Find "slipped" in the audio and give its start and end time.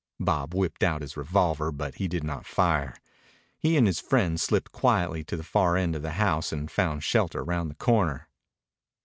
4.41-4.71